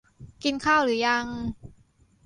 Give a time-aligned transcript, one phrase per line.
[0.43, 1.25] กินข้าวหรือยัง